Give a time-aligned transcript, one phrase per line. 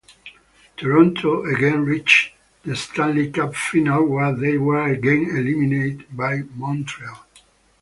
[0.77, 7.23] Toronto again reached the Stanley Cup Final where they were again eliminated by Montreal.